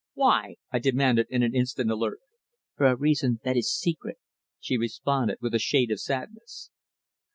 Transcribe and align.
"Why?" 0.15 0.55
I 0.71 0.79
demanded, 0.79 1.27
in 1.29 1.43
an 1.43 1.53
instant 1.53 1.91
alert. 1.91 2.21
"For 2.75 2.87
a 2.87 2.95
reason 2.95 3.39
that 3.43 3.55
is 3.55 3.71
secret," 3.71 4.17
she 4.59 4.75
responded 4.75 5.37
with 5.41 5.53
a 5.53 5.59
shade 5.59 5.91
of 5.91 5.99
sadness. 6.01 6.71